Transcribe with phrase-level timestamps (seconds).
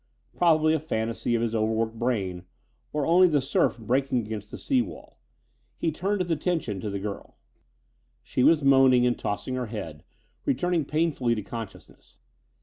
[0.35, 2.45] Probably a fantasy of his overworked brain,
[2.91, 5.19] or only the surf breaking against the sea wall.
[5.77, 7.37] He turned his attention to the girl.
[8.23, 10.03] She was moaning and tossing her head,
[10.43, 12.17] returning painfully to consciousness.